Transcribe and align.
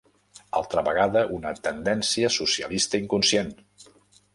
Altra 0.59 0.83
vegada 0.87 1.23
una 1.39 1.53
tendència 1.69 2.35
socialista 2.41 3.05
inconscient! 3.05 3.59